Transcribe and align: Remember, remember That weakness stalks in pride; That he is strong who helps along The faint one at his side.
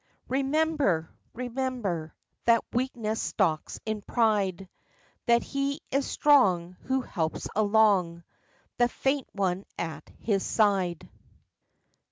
Remember, 0.27 1.11
remember 1.33 2.15
That 2.45 2.63
weakness 2.73 3.21
stalks 3.21 3.79
in 3.85 4.01
pride; 4.01 4.67
That 5.27 5.43
he 5.43 5.79
is 5.91 6.07
strong 6.09 6.75
who 6.85 7.01
helps 7.01 7.47
along 7.55 8.23
The 8.77 8.87
faint 8.89 9.27
one 9.31 9.63
at 9.77 10.09
his 10.17 10.43
side. 10.43 11.07